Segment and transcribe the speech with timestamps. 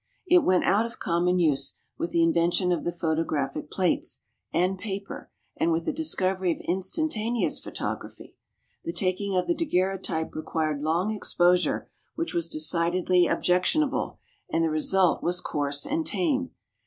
[0.25, 5.29] It went out of common use with the invention of the photographic plates and paper,
[5.55, 8.35] and with the discovery of instantaneous photography.
[8.83, 14.17] The taking of the daguerreotype required long exposure, which was decidedly objectionable,
[14.49, 16.49] and the result was coarse and tame.